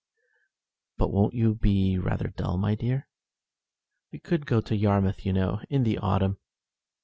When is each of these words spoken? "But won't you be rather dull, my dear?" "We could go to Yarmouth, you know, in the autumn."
"But 0.97 1.13
won't 1.13 1.35
you 1.35 1.53
be 1.53 1.99
rather 1.99 2.29
dull, 2.29 2.57
my 2.57 2.73
dear?" 2.73 3.07
"We 4.11 4.17
could 4.17 4.47
go 4.47 4.59
to 4.59 4.75
Yarmouth, 4.75 5.27
you 5.27 5.31
know, 5.31 5.61
in 5.69 5.83
the 5.83 5.99
autumn." 5.99 6.39